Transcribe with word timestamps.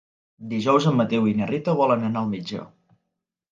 Dijous 0.53 0.87
en 0.91 0.97
Mateu 1.01 1.29
i 1.33 1.35
na 1.43 1.51
Rita 1.53 1.77
volen 1.83 2.09
anar 2.11 2.25
al 2.25 2.35
metge. 2.35 2.65